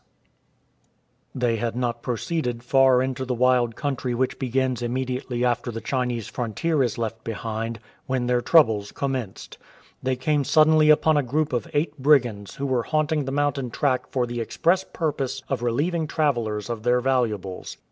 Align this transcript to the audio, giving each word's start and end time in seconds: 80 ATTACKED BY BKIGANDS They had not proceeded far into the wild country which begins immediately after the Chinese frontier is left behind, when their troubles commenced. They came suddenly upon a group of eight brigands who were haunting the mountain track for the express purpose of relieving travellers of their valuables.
80 1.35 1.35
ATTACKED 1.35 1.39
BY 1.39 1.39
BKIGANDS 1.39 1.41
They 1.41 1.55
had 1.57 1.75
not 1.75 2.01
proceeded 2.01 2.63
far 2.63 3.01
into 3.03 3.23
the 3.23 3.35
wild 3.35 3.75
country 3.75 4.15
which 4.15 4.39
begins 4.39 4.81
immediately 4.81 5.45
after 5.45 5.69
the 5.69 5.79
Chinese 5.79 6.27
frontier 6.27 6.81
is 6.81 6.97
left 6.97 7.23
behind, 7.23 7.79
when 8.07 8.25
their 8.25 8.41
troubles 8.41 8.91
commenced. 8.91 9.59
They 10.01 10.15
came 10.15 10.43
suddenly 10.43 10.89
upon 10.89 11.17
a 11.17 11.21
group 11.21 11.53
of 11.53 11.67
eight 11.75 11.99
brigands 11.99 12.55
who 12.55 12.65
were 12.65 12.81
haunting 12.81 13.25
the 13.25 13.31
mountain 13.31 13.69
track 13.69 14.07
for 14.09 14.25
the 14.25 14.41
express 14.41 14.83
purpose 14.83 15.43
of 15.49 15.61
relieving 15.61 16.07
travellers 16.07 16.67
of 16.67 16.81
their 16.81 16.99
valuables. 16.99 17.77